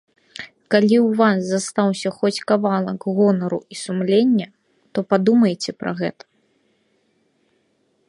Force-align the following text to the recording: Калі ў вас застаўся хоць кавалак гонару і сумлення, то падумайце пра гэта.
Калі 0.75 0.95
ў 1.07 1.09
вас 1.19 1.37
застаўся 1.49 2.09
хоць 2.19 2.43
кавалак 2.53 2.99
гонару 3.19 3.59
і 3.75 3.79
сумлення, 3.85 4.47
то 4.93 4.99
падумайце 5.15 5.71
пра 5.85 5.91
гэта. 6.05 6.23